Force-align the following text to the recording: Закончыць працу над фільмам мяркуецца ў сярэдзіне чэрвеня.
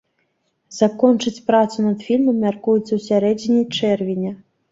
Закончыць 0.77 1.43
працу 1.49 1.77
над 1.87 1.99
фільмам 2.07 2.37
мяркуецца 2.45 2.87
ў 2.95 2.99
сярэдзіне 3.09 3.63
чэрвеня. 3.77 4.31